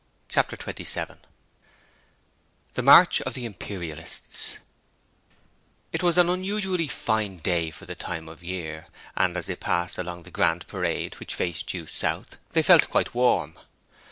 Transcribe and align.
Chapter 0.29 0.55
27 0.57 1.19
The 2.73 2.81
March 2.81 3.21
of 3.21 3.35
the 3.35 3.45
Imperialists 3.45 4.57
It 5.93 6.01
was 6.01 6.17
an 6.17 6.27
unusually 6.27 6.87
fine 6.87 7.37
day 7.37 7.69
for 7.69 7.85
the 7.85 7.93
time 7.93 8.27
of 8.27 8.43
year, 8.43 8.87
and 9.15 9.37
as 9.37 9.45
they 9.45 9.55
passed 9.55 9.99
along 9.99 10.23
the 10.23 10.31
Grand 10.31 10.65
Parade 10.65 11.19
which 11.19 11.35
faced 11.35 11.67
due 11.67 11.85
south 11.85 12.37
they 12.53 12.63
felt 12.63 12.89
quite 12.89 13.13
warm. 13.13 13.55